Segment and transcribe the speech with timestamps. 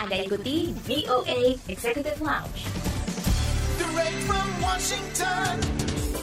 [0.00, 2.64] Anda ikuti VOA Executive Lounge.
[3.76, 5.60] Direct from Washington,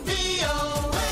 [0.02, 1.10] VOA.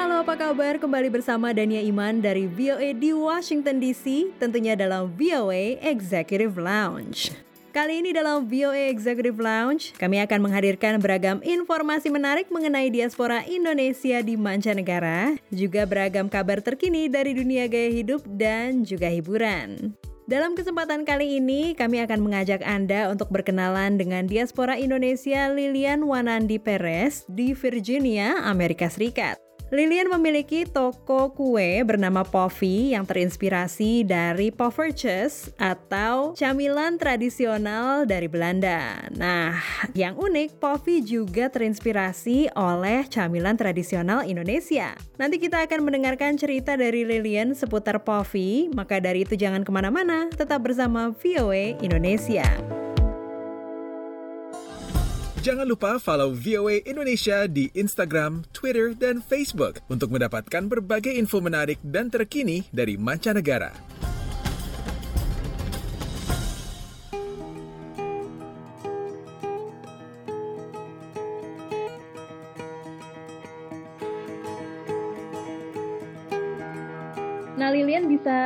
[0.00, 0.80] Halo apa kabar?
[0.80, 7.36] Kembali bersama Dania Iman dari VOA di Washington DC, tentunya dalam VOA Executive Lounge.
[7.68, 14.24] Kali ini dalam VOA Executive Lounge, kami akan menghadirkan beragam informasi menarik mengenai diaspora Indonesia
[14.24, 19.92] di mancanegara, juga beragam kabar terkini dari dunia gaya hidup dan juga hiburan.
[20.28, 26.60] Dalam kesempatan kali ini, kami akan mengajak Anda untuk berkenalan dengan diaspora Indonesia Lilian Wanandi
[26.60, 29.47] Perez di Virginia, Amerika Serikat.
[29.68, 39.04] Lilian memiliki toko kue bernama Poffy yang terinspirasi dari poffertjes atau camilan tradisional dari Belanda.
[39.12, 39.60] Nah,
[39.92, 44.96] yang unik, Poffy juga terinspirasi oleh camilan tradisional Indonesia.
[45.20, 50.32] Nanti kita akan mendengarkan cerita dari Lilian seputar Poffy, maka dari itu jangan ke mana-mana,
[50.32, 52.87] tetap bersama VOA Indonesia.
[55.38, 61.78] Jangan lupa follow VOA Indonesia di Instagram, Twitter, dan Facebook untuk mendapatkan berbagai info menarik
[61.86, 63.97] dan terkini dari mancanegara.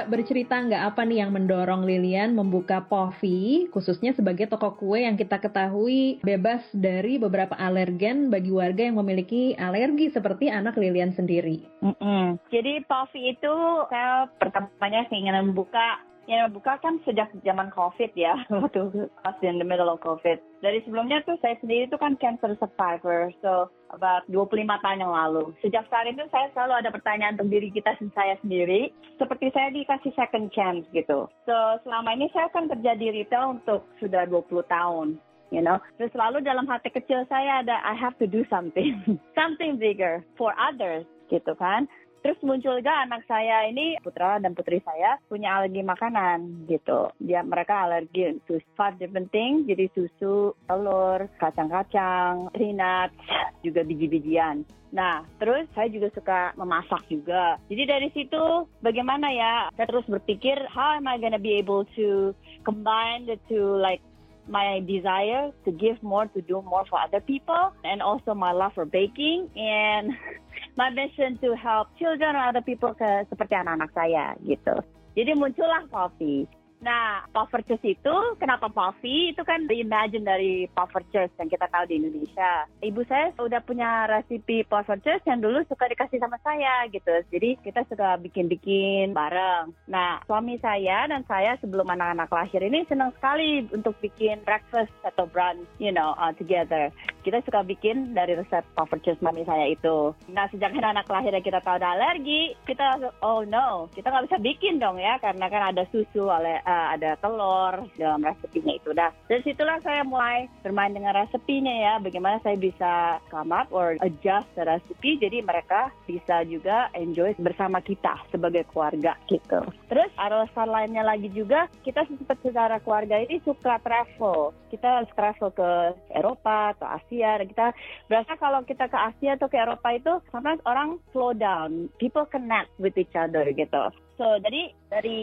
[0.08, 5.39] Bercerita nggak apa nih yang mendorong Lilian membuka Poffy, khususnya sebagai toko kue yang kita
[5.39, 11.62] ketahui bebas dari beberapa alergen bagi warga yang memiliki alergi seperti anak Lilian sendiri.
[11.83, 12.39] Mm-mm.
[12.48, 13.55] Jadi Poffy itu
[13.91, 16.00] saya pertamanya keinginan membuka
[16.31, 20.39] yang membuka kan sejak zaman COVID ya, waktu pas in the middle of COVID.
[20.62, 25.51] Dari sebelumnya tuh saya sendiri tuh kan cancer survivor, so about 25 tahun yang lalu.
[25.61, 30.13] Sejak saat itu saya selalu ada pertanyaan untuk diri kita saya sendiri, seperti saya dikasih
[30.14, 31.27] second chance gitu.
[31.45, 35.19] So selama ini saya kan kerja di retail untuk sudah 20 tahun.
[35.52, 39.05] You know, terus selalu dalam hati kecil saya ada I have to do something,
[39.39, 41.85] something bigger for others gitu kan.
[42.22, 47.10] Terus muncul juga anak saya ini putra dan putri saya punya alergi makanan gitu.
[47.18, 53.18] Dia mereka alergi to five different things, jadi susu, telur, kacang-kacang, peanuts,
[53.66, 54.62] juga biji-bijian.
[54.92, 57.56] Nah, terus saya juga suka memasak juga.
[57.72, 59.54] Jadi dari situ bagaimana ya?
[59.72, 64.04] Saya terus berpikir how am I gonna be able to combine the two like
[64.48, 68.73] my desire to give more, to do more for other people, and also my love
[68.75, 70.13] for baking and
[70.77, 74.75] my mission to help children or other people seperti anak-anak saya gitu.
[75.13, 76.48] Jadi muncullah Coffee.
[76.83, 79.31] Nah, Puffertjes itu, kenapa Puffy?
[79.31, 82.67] Itu kan reimagine dari Puffertjes yang kita tahu di Indonesia.
[82.83, 87.15] Ibu saya udah punya resipi Puffertjes yang dulu suka dikasih sama saya gitu.
[87.31, 89.70] Jadi kita suka bikin-bikin bareng.
[89.87, 95.31] Nah, suami saya dan saya sebelum anak-anak lahir ini senang sekali untuk bikin breakfast atau
[95.31, 96.91] brunch, you know, uh, together.
[97.23, 100.11] Kita suka bikin dari resep Puffertjes mami saya itu.
[100.35, 104.83] Nah, sejak anak lahir kita tahu ada alergi, kita oh no, kita nggak bisa bikin
[104.83, 106.59] dong ya karena kan ada susu oleh
[106.96, 108.90] ada telur dalam resepinya itu.
[108.92, 111.94] Dah dari situlah saya mulai bermain dengan resepinya ya.
[112.02, 117.80] Bagaimana saya bisa come up or adjust the recipe jadi mereka bisa juga enjoy bersama
[117.84, 119.60] kita sebagai keluarga gitu.
[119.88, 124.52] Terus alasan lainnya lagi juga kita seperti secara keluarga ini suka travel.
[124.68, 125.70] Kita travel ke
[126.12, 127.40] Eropa atau Asia.
[127.40, 127.66] Dan kita
[128.06, 131.88] berasa kalau kita ke Asia atau ke Eropa itu sometimes orang slow down.
[131.96, 133.88] People connect with each other gitu.
[134.22, 135.20] So, jadi dari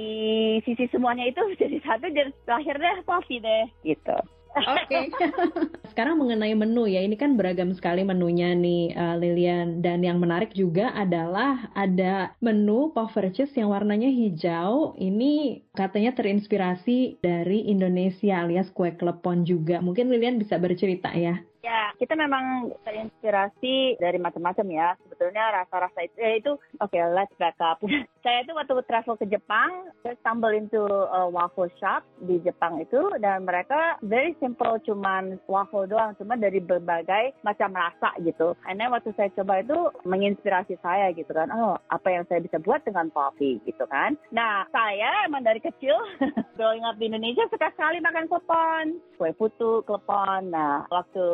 [0.68, 2.12] sisi semuanya itu jadi satu,
[2.52, 4.18] lahir deh Poffy deh, gitu.
[4.60, 5.08] Oke.
[5.96, 10.52] Sekarang mengenai menu ya, ini kan beragam sekali menunya nih uh, Lilian dan yang menarik
[10.52, 15.00] juga adalah ada menu Poffertjes yang warnanya hijau.
[15.00, 19.80] Ini katanya terinspirasi dari Indonesia alias kue klepon juga.
[19.80, 21.40] Mungkin Lilian bisa bercerita ya.
[21.60, 24.90] Ya, kita memang terinspirasi dari macam-macam ya.
[25.04, 27.84] Sebetulnya rasa-rasa itu, ya itu, oke, okay, let's back up.
[28.24, 33.00] saya itu waktu travel ke Jepang, saya stumble into a waffle shop di Jepang itu,
[33.20, 38.56] dan mereka very simple, cuman waffle doang, cuma dari berbagai macam rasa gitu.
[38.64, 42.56] And then waktu saya coba itu menginspirasi saya gitu kan, oh, apa yang saya bisa
[42.64, 44.16] buat dengan coffee gitu kan.
[44.32, 46.00] Nah, saya emang dari kecil,
[46.58, 48.86] growing up di Indonesia, suka sekali makan klepon,
[49.20, 50.56] kue putu, klepon.
[50.56, 51.28] Nah, waktu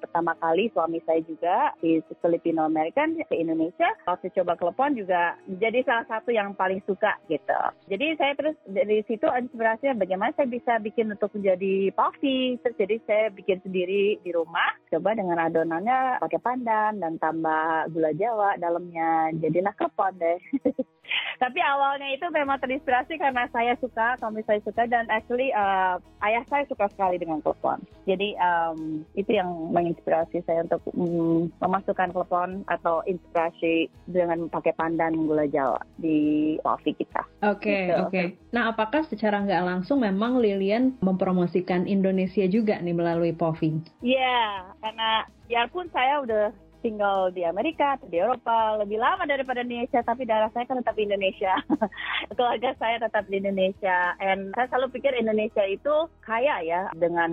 [0.00, 5.84] pertama kali suami saya juga di Filipino American ke Indonesia waktu coba telepon juga menjadi
[5.84, 7.60] salah satu yang paling suka gitu.
[7.88, 12.58] Jadi saya terus dari situ inspirasinya bagaimana saya bisa bikin untuk menjadi coffee.
[12.62, 18.12] Terus jadi saya bikin sendiri di rumah coba dengan adonannya pakai pandan dan tambah gula
[18.16, 19.32] jawa dalamnya.
[19.38, 20.38] Jadilah klepon deh.
[21.42, 25.96] Tapi awalnya itu memang terinspirasi karena saya suka, suami saya suka dan actually uh,
[26.26, 27.80] ayah saya suka sekali dengan klepon.
[28.04, 35.26] Jadi um, itu yang menginspirasi saya untuk mm, memasukkan klepon atau inspirasi dengan pakai pandan
[35.26, 37.26] gula jawa di coffee kita.
[37.42, 37.98] Oke, Gitu.
[37.98, 38.22] oke.
[38.54, 43.74] Nah, apakah secara nggak langsung memang Lilian mempromosikan Indonesia juga nih melalui Povi?
[44.06, 50.00] Iya, karena biarpun saya udah tinggal di Amerika atau di Eropa lebih lama daripada Indonesia,
[50.04, 51.54] tapi darah saya kan tetap Indonesia.
[52.38, 54.14] Keluarga saya tetap di Indonesia.
[54.22, 57.30] And saya selalu pikir Indonesia itu kaya ya dengan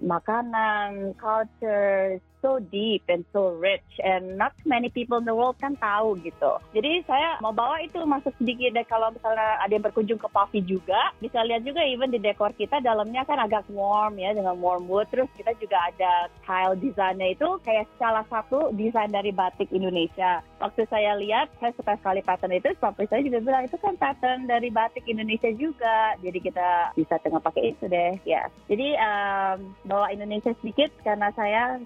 [0.00, 5.78] makanan, culture, so deep and so rich and not many people in the world kan
[5.78, 6.58] tahu gitu.
[6.74, 10.60] Jadi saya mau bawa itu masuk sedikit deh kalau misalnya ada yang berkunjung ke Puffy
[10.66, 14.90] juga bisa lihat juga even di dekor kita dalamnya kan agak warm ya dengan warm
[14.90, 20.42] wood terus kita juga ada tile desainnya itu kayak salah satu desain dari batik Indonesia.
[20.58, 24.50] Waktu saya lihat saya suka sekali pattern itu, papi saya juga bilang itu kan pattern
[24.50, 26.18] dari batik Indonesia juga.
[26.18, 28.46] Jadi kita bisa tengah pakai itu deh ya.
[28.66, 31.78] Jadi um, bawa Indonesia sedikit karena saya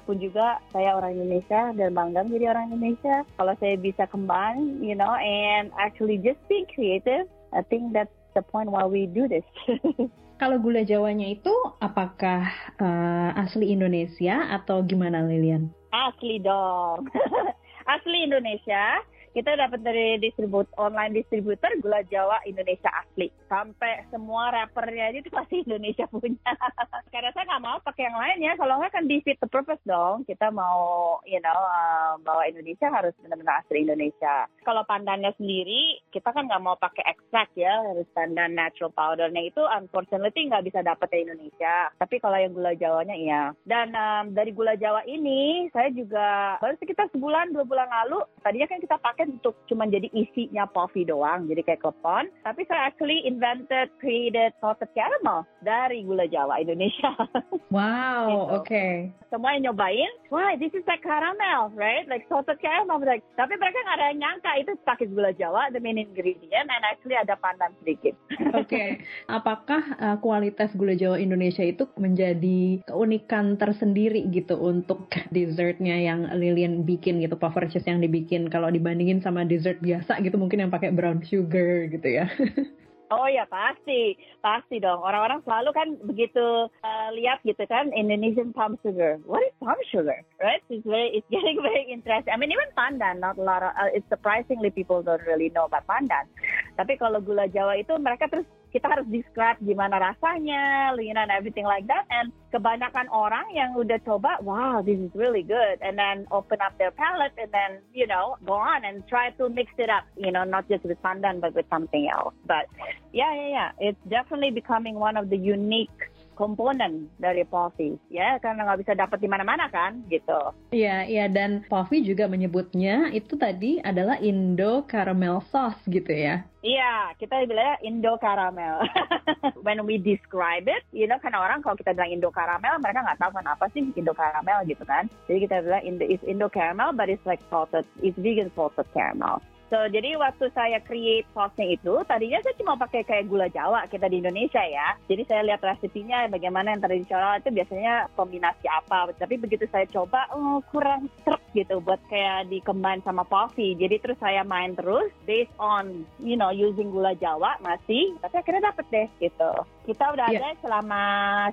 [0.00, 3.16] bagaimanapun juga saya orang Indonesia dan bangga jadi orang Indonesia.
[3.36, 8.42] Kalau saya bisa combine, you know, and actually just being creative, I think that's the
[8.42, 9.44] point why we do this.
[10.40, 11.52] Kalau gula Jawanya itu
[11.84, 12.48] apakah
[12.80, 15.68] eh, asli Indonesia atau gimana Lilian?
[15.92, 17.04] Asli dong.
[17.92, 19.04] asli Indonesia.
[19.30, 23.30] Kita dapat dari distribut online distributor gula Jawa Indonesia asli.
[23.46, 26.34] Sampai semua rappernya itu pasti Indonesia punya.
[27.14, 28.52] Karena saya nggak mau pakai yang lain ya.
[28.58, 30.26] Kalau nggak kan defeat the purpose dong.
[30.26, 34.50] Kita mau, you know, uh, bawa Indonesia harus benar-benar asli Indonesia.
[34.66, 37.70] Kalau pandannya sendiri, kita kan nggak mau pakai ekstrak ya.
[37.86, 41.90] Harus pandan natural powdernya itu unfortunately nggak bisa dapat di Indonesia.
[41.98, 43.42] Tapi kalau yang gula Jawanya iya.
[43.62, 48.66] Dan um, dari gula Jawa ini, saya juga baru sekitar sebulan, dua bulan lalu, tadinya
[48.70, 52.30] kan kita pakai untuk cuma jadi isinya coffee doang, jadi kayak klepon.
[52.46, 57.12] Tapi saya actually invented, created salted caramel dari gula Jawa Indonesia.
[57.70, 58.54] Wow, Gitu.
[58.58, 58.86] oke.
[59.30, 62.02] Semua yang nyobain, wah this is like caramel, right?
[62.10, 62.98] Like salted caramel.
[62.98, 66.82] Like, tapi mereka nggak ada yang nyangka itu pakai gula Jawa, the main ingredient, and
[66.82, 68.14] actually ada pandan sedikit.
[68.58, 76.26] Oke, apakah uh, kualitas gula Jawa Indonesia itu menjadi keunikan tersendiri gitu untuk dessertnya yang
[76.34, 80.70] Lilian bikin gitu, puffer cheese yang dibikin kalau dibandingin sama dessert biasa gitu mungkin yang
[80.70, 82.30] pakai brown sugar gitu ya?
[83.10, 85.02] Oh ya pasti, pasti dong.
[85.02, 89.18] Orang-orang selalu kan begitu uh, lihat gitu kan Indonesian palm sugar.
[89.26, 90.22] What is palm sugar?
[90.38, 90.62] Right?
[90.70, 92.30] It's very, it's getting very interesting.
[92.30, 93.74] I mean even pandan, not a lot of.
[93.74, 96.30] Uh, it's surprisingly people don't really know about pandan.
[96.78, 101.34] Tapi kalau gula Jawa itu mereka terus kita harus describe gimana rasanya, you know, and
[101.34, 102.06] everything like that.
[102.10, 106.74] And kebanyakan orang yang udah coba, wow, this is really good, and then open up
[106.78, 110.30] their palate, and then you know, go on and try to mix it up, you
[110.30, 112.34] know, not just with pandan but with something else.
[112.46, 112.70] But
[113.12, 118.64] yeah, yeah, yeah, it's definitely becoming one of the unique komponen dari coffee, ya, karena
[118.64, 120.56] nggak bisa dapat di mana-mana kan, gitu.
[120.72, 126.48] Iya, iya dan Povi juga menyebutnya itu tadi adalah Indo caramel sauce gitu ya.
[126.64, 128.84] Iya, kita bilangnya Indo caramel.
[129.64, 133.20] When we describe it, you know, kan orang kalau kita bilang Indo caramel, mereka nggak
[133.20, 135.08] tahu kan apa sih Indo caramel gitu kan.
[135.28, 139.44] Jadi kita bilang Indo is Indo caramel, but it's like salted, it's vegan salted caramel.
[139.70, 144.10] So, jadi waktu saya create sauce-nya itu, tadinya saya cuma pakai kayak gula Jawa kita
[144.10, 144.98] di Indonesia ya.
[145.06, 149.14] Jadi saya lihat resepnya bagaimana yang tradisional itu biasanya kombinasi apa.
[149.14, 153.78] Tapi begitu saya coba, oh, kurang serp gitu buat kayak dikembang sama coffee.
[153.78, 158.18] Jadi terus saya main terus based on, you know, using gula Jawa masih.
[158.18, 159.52] Tapi akhirnya dapet deh gitu.
[159.86, 160.38] Kita udah Iya.
[160.42, 161.02] ada selama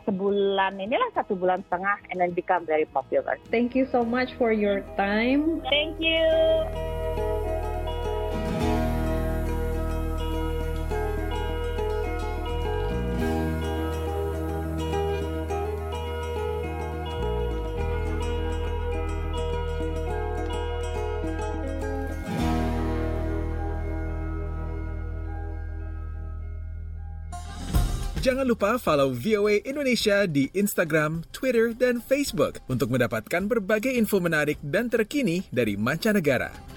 [0.10, 3.38] sebulan inilah satu bulan setengah and then become very popular.
[3.54, 5.62] Thank you so much for your time.
[5.70, 7.37] Thank you.
[28.38, 34.62] Jangan lupa follow VOA Indonesia di Instagram, Twitter, dan Facebook untuk mendapatkan berbagai info menarik
[34.62, 36.77] dan terkini dari mancanegara.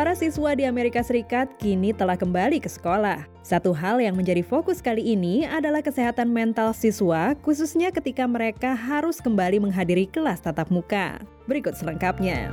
[0.00, 3.28] Para siswa di Amerika Serikat kini telah kembali ke sekolah.
[3.44, 9.20] Satu hal yang menjadi fokus kali ini adalah kesehatan mental siswa, khususnya ketika mereka harus
[9.20, 11.20] kembali menghadiri kelas tatap muka.
[11.44, 12.48] Berikut selengkapnya.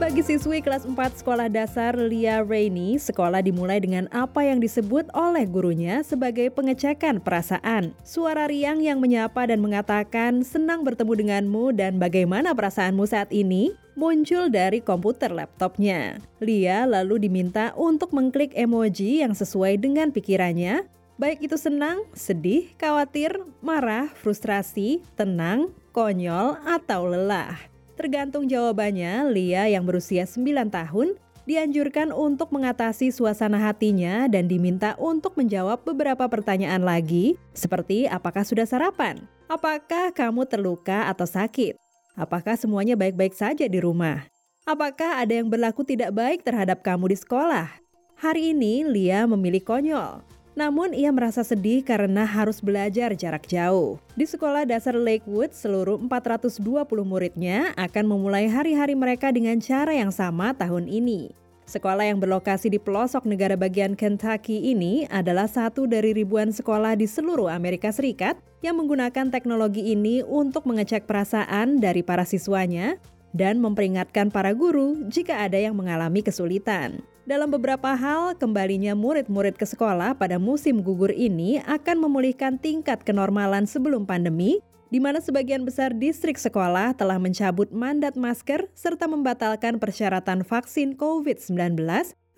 [0.00, 5.44] Bagi siswi kelas 4 sekolah dasar Lia Rainy, sekolah dimulai dengan apa yang disebut oleh
[5.44, 7.92] gurunya sebagai pengecekan perasaan.
[8.00, 14.48] Suara riang yang menyapa dan mengatakan senang bertemu denganmu dan bagaimana perasaanmu saat ini muncul
[14.48, 16.16] dari komputer laptopnya.
[16.40, 20.88] Lia lalu diminta untuk mengklik emoji yang sesuai dengan pikirannya,
[21.20, 27.69] baik itu senang, sedih, khawatir, marah, frustrasi, tenang, konyol, atau lelah.
[28.00, 35.36] Tergantung jawabannya, Lia yang berusia 9 tahun dianjurkan untuk mengatasi suasana hatinya dan diminta untuk
[35.36, 39.20] menjawab beberapa pertanyaan lagi, seperti apakah sudah sarapan?
[39.52, 41.76] Apakah kamu terluka atau sakit?
[42.16, 44.24] Apakah semuanya baik-baik saja di rumah?
[44.64, 47.68] Apakah ada yang berlaku tidak baik terhadap kamu di sekolah?
[48.16, 50.24] Hari ini Lia memilih konyol.
[50.60, 53.96] Namun ia merasa sedih karena harus belajar jarak jauh.
[54.12, 56.60] Di sekolah dasar Lakewood, seluruh 420
[57.00, 61.32] muridnya akan memulai hari-hari mereka dengan cara yang sama tahun ini.
[61.64, 67.08] Sekolah yang berlokasi di pelosok negara bagian Kentucky ini adalah satu dari ribuan sekolah di
[67.08, 73.00] seluruh Amerika Serikat yang menggunakan teknologi ini untuk mengecek perasaan dari para siswanya
[73.32, 77.00] dan memperingatkan para guru jika ada yang mengalami kesulitan.
[77.28, 83.68] Dalam beberapa hal, kembalinya murid-murid ke sekolah pada musim gugur ini akan memulihkan tingkat kenormalan
[83.68, 90.42] sebelum pandemi, di mana sebagian besar distrik sekolah telah mencabut mandat masker serta membatalkan persyaratan
[90.42, 91.78] vaksin COVID-19,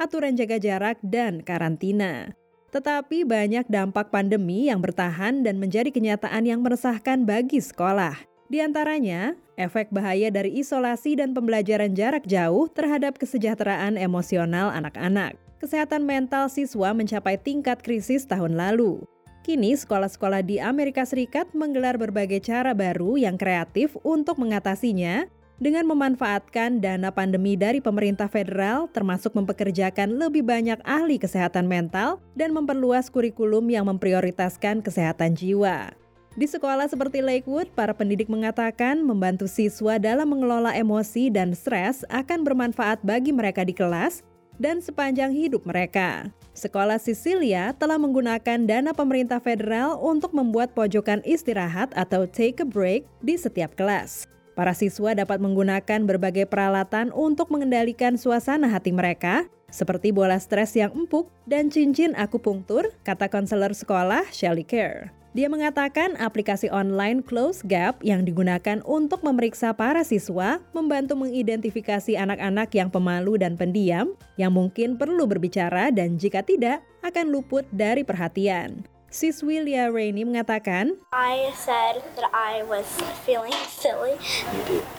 [0.03, 2.35] aturan jaga jarak, dan karantina.
[2.75, 8.17] Tetapi banyak dampak pandemi yang bertahan dan menjadi kenyataan yang meresahkan bagi sekolah.
[8.53, 15.39] Di antaranya, efek bahaya dari isolasi dan pembelajaran jarak jauh terhadap kesejahteraan emosional anak-anak.
[15.63, 18.99] Kesehatan mental siswa mencapai tingkat krisis tahun lalu.
[19.43, 25.27] Kini, sekolah-sekolah di Amerika Serikat menggelar berbagai cara baru yang kreatif untuk mengatasinya
[25.63, 32.51] dengan memanfaatkan dana pandemi dari pemerintah federal, termasuk mempekerjakan lebih banyak ahli kesehatan mental dan
[32.51, 36.02] memperluas kurikulum yang memprioritaskan kesehatan jiwa.
[36.33, 42.41] Di sekolah seperti Lakewood, para pendidik mengatakan membantu siswa dalam mengelola emosi dan stres akan
[42.41, 44.25] bermanfaat bagi mereka di kelas
[44.57, 46.33] dan sepanjang hidup mereka.
[46.57, 53.05] Sekolah Sicilia telah menggunakan dana pemerintah federal untuk membuat pojokan istirahat atau take a break
[53.21, 54.25] di setiap kelas.
[54.57, 60.93] Para siswa dapat menggunakan berbagai peralatan untuk mengendalikan suasana hati mereka, seperti bola stres yang
[60.93, 65.22] empuk dan cincin akupunktur, kata konselor sekolah Shelly Care.
[65.33, 72.69] Dia mengatakan aplikasi online Close Gap yang digunakan untuk memeriksa para siswa membantu mengidentifikasi anak-anak
[72.77, 78.85] yang pemalu dan pendiam yang mungkin perlu berbicara dan jika tidak akan luput dari perhatian.
[79.13, 82.89] Siswi Lia Rainey mengatakan, I said that I was
[83.29, 84.17] feeling silly.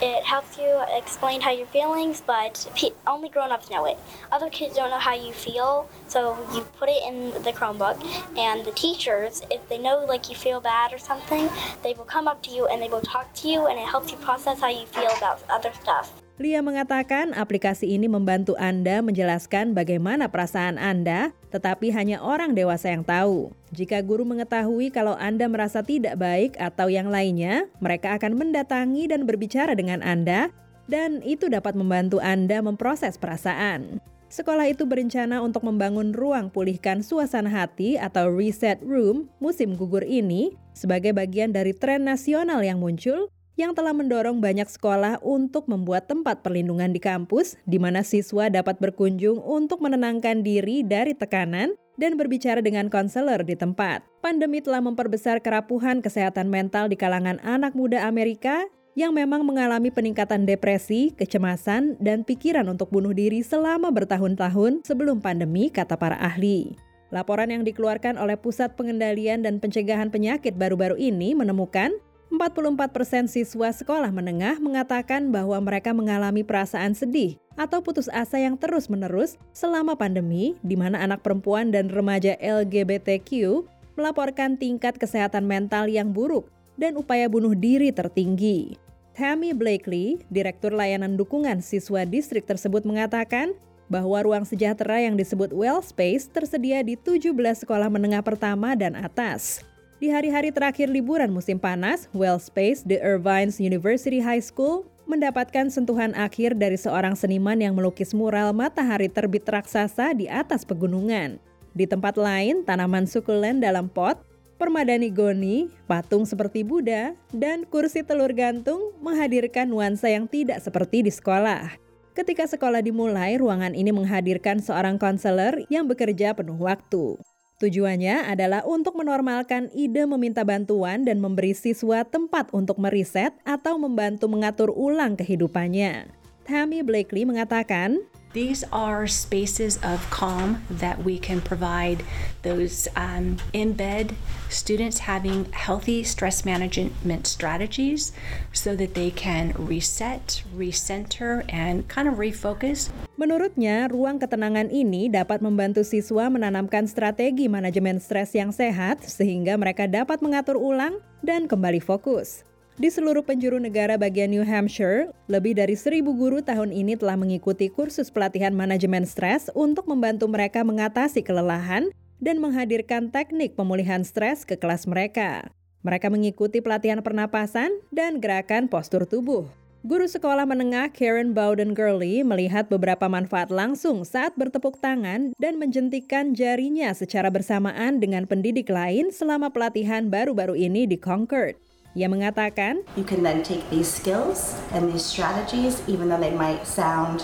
[0.06, 2.62] It helps you explain how you're feelings, but
[3.10, 3.98] only grown-ups know it.
[4.30, 7.98] Other kids don't know how you feel, so you put it in the Chromebook,
[8.38, 11.50] and the teachers, if they know like you feel bad or something,
[11.82, 14.14] they will come up to you and they will talk to you, and it helps
[14.14, 16.14] you process how you feel about other stuff.
[16.42, 23.06] Lia mengatakan aplikasi ini membantu Anda menjelaskan bagaimana perasaan Anda, tetapi hanya orang dewasa yang
[23.06, 23.54] tahu.
[23.70, 29.30] Jika guru mengetahui kalau Anda merasa tidak baik atau yang lainnya, mereka akan mendatangi dan
[29.30, 30.50] berbicara dengan Anda,
[30.90, 34.02] dan itu dapat membantu Anda memproses perasaan.
[34.34, 40.58] Sekolah itu berencana untuk membangun ruang pulihkan suasana hati atau reset room musim gugur ini
[40.74, 46.42] sebagai bagian dari tren nasional yang muncul yang telah mendorong banyak sekolah untuk membuat tempat
[46.42, 52.62] perlindungan di kampus di mana siswa dapat berkunjung untuk menenangkan diri dari tekanan dan berbicara
[52.66, 54.02] dengan konselor di tempat.
[54.26, 60.46] Pandemi telah memperbesar kerapuhan kesehatan mental di kalangan anak muda Amerika yang memang mengalami peningkatan
[60.46, 66.78] depresi, kecemasan, dan pikiran untuk bunuh diri selama bertahun-tahun sebelum pandemi, kata para ahli.
[67.14, 71.94] Laporan yang dikeluarkan oleh Pusat Pengendalian dan Pencegahan Penyakit baru-baru ini menemukan
[72.34, 79.38] 44% siswa sekolah menengah mengatakan bahwa mereka mengalami perasaan sedih atau putus asa yang terus-menerus
[79.54, 83.62] selama pandemi, di mana anak perempuan dan remaja LGBTQ
[83.94, 88.82] melaporkan tingkat kesehatan mental yang buruk dan upaya bunuh diri tertinggi.
[89.14, 93.54] Tammy Blakely, Direktur Layanan Dukungan Siswa Distrik tersebut mengatakan
[93.86, 97.30] bahwa ruang sejahtera yang disebut Well Space tersedia di 17
[97.62, 99.62] sekolah menengah pertama dan atas.
[100.04, 106.60] Di hari-hari terakhir liburan musim panas, Wellspace The Irvines University High School mendapatkan sentuhan akhir
[106.60, 111.40] dari seorang seniman yang melukis mural matahari terbit raksasa di atas pegunungan.
[111.72, 114.20] Di tempat lain, tanaman sukulen dalam pot,
[114.60, 121.16] permadani goni, patung seperti Buddha, dan kursi telur gantung menghadirkan nuansa yang tidak seperti di
[121.16, 121.80] sekolah.
[122.12, 127.24] Ketika sekolah dimulai, ruangan ini menghadirkan seorang konselor yang bekerja penuh waktu.
[127.64, 134.28] Tujuannya adalah untuk menormalkan ide meminta bantuan dan memberi siswa tempat untuk meriset atau membantu
[134.28, 136.12] mengatur ulang kehidupannya.
[136.44, 138.04] Tammy Blakely mengatakan,
[138.34, 142.02] These are spaces of calm that we can provide
[142.42, 144.18] those um, in bed
[144.50, 148.10] students having healthy stress management strategies
[148.50, 152.90] so that they can reset, recenter, and kind of refocus.
[153.22, 159.86] Menurutnya, ruang ketenangan ini dapat membantu siswa menanamkan strategi manajemen stres yang sehat sehingga mereka
[159.86, 162.42] dapat mengatur ulang dan kembali fokus.
[162.74, 167.70] Di seluruh penjuru negara bagian New Hampshire, lebih dari seribu guru tahun ini telah mengikuti
[167.70, 174.58] kursus pelatihan manajemen stres untuk membantu mereka mengatasi kelelahan dan menghadirkan teknik pemulihan stres ke
[174.58, 175.54] kelas mereka.
[175.86, 179.46] Mereka mengikuti pelatihan pernapasan dan gerakan postur tubuh.
[179.86, 186.34] Guru sekolah menengah Karen Bowden Gurley melihat beberapa manfaat langsung saat bertepuk tangan dan menjentikan
[186.34, 191.54] jarinya secara bersamaan dengan pendidik lain selama pelatihan baru-baru ini di Concord.
[191.94, 196.66] Ia mengatakan, You can then take these skills and these strategies, even though they might
[196.66, 197.22] sound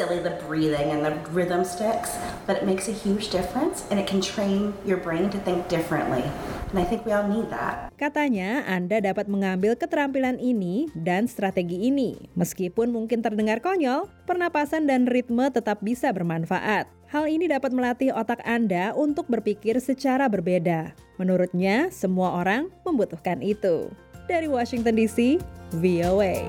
[0.00, 2.14] silly, the breathing and the rhythm sticks,
[2.46, 6.22] but it makes a huge difference and it can train your brain to think differently.
[6.70, 7.90] And I think we all need that.
[7.98, 12.30] Katanya, Anda dapat mengambil keterampilan ini dan strategi ini.
[12.38, 16.99] Meskipun mungkin terdengar konyol, pernapasan dan ritme tetap bisa bermanfaat.
[17.10, 20.94] Hal ini dapat melatih otak Anda untuk berpikir secara berbeda.
[21.18, 23.90] Menurutnya, semua orang membutuhkan itu.
[24.30, 25.42] Dari Washington DC,
[25.74, 26.46] VOA.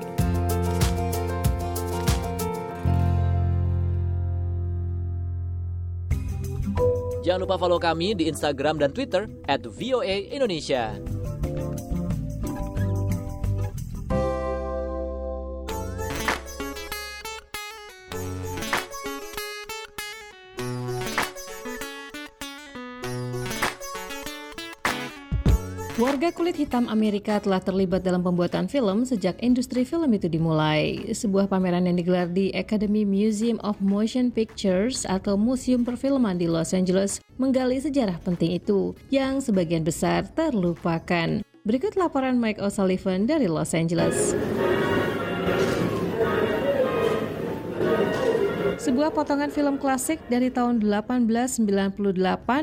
[7.26, 10.94] Jangan lupa follow kami di Instagram dan Twitter at VOA Indonesia.
[26.22, 31.10] Warga kulit hitam Amerika telah terlibat dalam pembuatan film sejak industri film itu dimulai.
[31.10, 36.78] Sebuah pameran yang digelar di Academy Museum of Motion Pictures atau Museum Perfilman di Los
[36.78, 41.42] Angeles menggali sejarah penting itu yang sebagian besar terlupakan.
[41.66, 44.38] Berikut laporan Mike O'Sullivan dari Los Angeles.
[48.82, 52.02] Sebuah potongan film klasik dari tahun 1898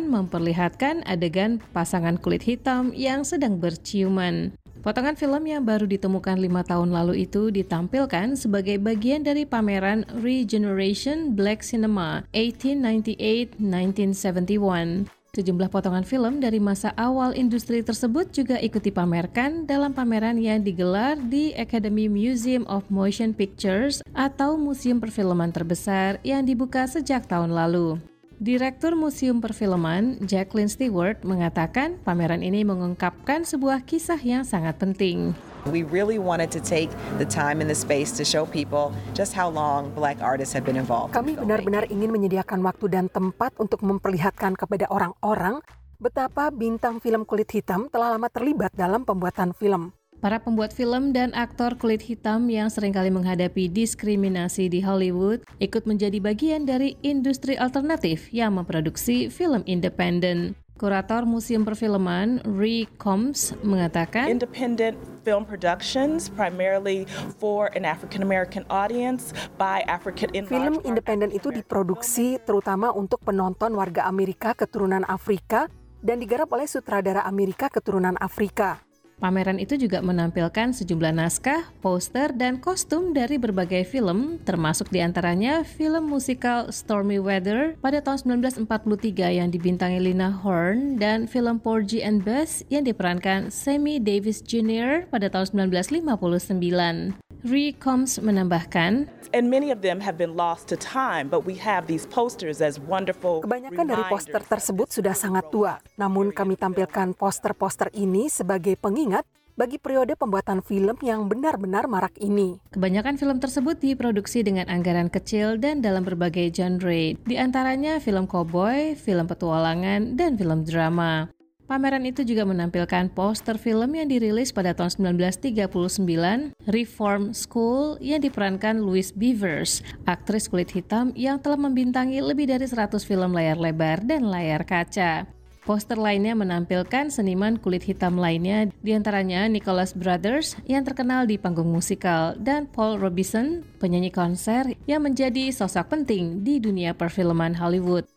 [0.03, 4.51] memperlihatkan adegan pasangan kulit hitam yang sedang berciuman.
[4.83, 11.39] Potongan film yang baru ditemukan lima tahun lalu itu ditampilkan sebagai bagian dari pameran Regeneration
[11.39, 15.18] Black Cinema 1898-1971.
[15.29, 21.21] Sejumlah potongan film dari masa awal industri tersebut juga ikut dipamerkan dalam pameran yang digelar
[21.21, 28.01] di Academy Museum of Motion Pictures atau museum perfilman terbesar yang dibuka sejak tahun lalu.
[28.39, 35.35] Direktur Museum Perfilman, Jacqueline Stewart, mengatakan pameran ini mengungkapkan sebuah kisah yang sangat penting.
[35.67, 36.87] We really wanted to take
[37.19, 40.79] the time and the space to show people just how long black artists have been
[40.79, 41.11] involved.
[41.11, 45.59] Kami benar-benar ingin menyediakan waktu dan tempat untuk memperlihatkan kepada orang-orang
[45.99, 49.91] betapa bintang film kulit hitam telah lama terlibat dalam pembuatan film.
[50.19, 55.87] Para pembuat film dan aktor kulit hitam yang sering kali menghadapi diskriminasi di Hollywood ikut
[55.87, 60.59] menjadi bagian dari industri alternatif yang memproduksi film independen.
[60.79, 64.95] Kurator Museum Perfilman Ree Combs mengatakan, Independent
[65.27, 67.03] film productions primarily
[67.35, 73.75] for an African American audience by African in Film independen itu diproduksi terutama untuk penonton
[73.75, 75.67] warga Amerika keturunan Afrika
[75.99, 78.88] dan digarap oleh sutradara Amerika keturunan Afrika.
[79.19, 85.67] Pameran itu juga menampilkan sejumlah naskah, poster, dan kostum dari berbagai film, termasuk di antaranya
[85.67, 92.23] film musikal Stormy Weather pada tahun 1943 yang dibintangi Lina Horne dan film Porgy and
[92.23, 95.03] Bess yang diperankan Sammy Davis Jr.
[95.11, 97.28] pada tahun 1959.
[97.39, 101.87] Ree Combs menambahkan, And many of them have been lost to time, but we have
[101.87, 107.93] these posters as wonderful Kebanyakan dari poster tersebut sudah sangat tua, namun kami tampilkan poster-poster
[107.95, 109.23] ini sebagai pengingat
[109.55, 112.59] bagi periode pembuatan film yang benar-benar marak ini.
[112.75, 118.99] Kebanyakan film tersebut diproduksi dengan anggaran kecil dan dalam berbagai genre, di antaranya film cowboy,
[118.99, 121.31] film petualangan, dan film drama.
[121.69, 128.81] Pameran itu juga menampilkan poster film yang dirilis pada tahun 1939, Reform School yang diperankan
[128.81, 134.25] Louise Beavers, aktris kulit hitam yang telah membintangi lebih dari 100 film layar lebar dan
[134.33, 135.29] layar kaca.
[135.61, 141.69] Poster lainnya menampilkan seniman kulit hitam lainnya, di antaranya Nicholas Brothers yang terkenal di panggung
[141.69, 148.09] musikal, dan Paul Robeson, penyanyi konser yang menjadi sosok penting di dunia perfilman Hollywood.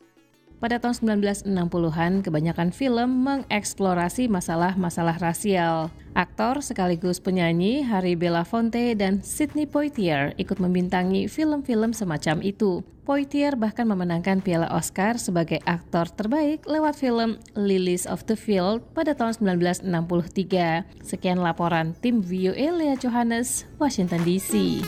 [0.62, 5.90] Pada tahun 1960-an, kebanyakan film mengeksplorasi masalah-masalah rasial.
[6.14, 12.86] Aktor sekaligus penyanyi Harry Belafonte dan Sidney Poitier ikut membintangi film-film semacam itu.
[13.02, 19.18] Poitier bahkan memenangkan piala Oscar sebagai aktor terbaik lewat film Lilies of the Field pada
[19.18, 21.02] tahun 1963.
[21.02, 24.78] Sekian laporan tim VOA Lea Johannes, Washington DC.